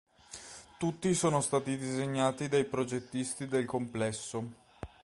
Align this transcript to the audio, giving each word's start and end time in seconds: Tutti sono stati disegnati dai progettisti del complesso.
Tutti 0.79 1.13
sono 1.13 1.41
stati 1.41 1.77
disegnati 1.77 2.47
dai 2.47 2.65
progettisti 2.65 3.45
del 3.47 3.65
complesso. 3.65 4.51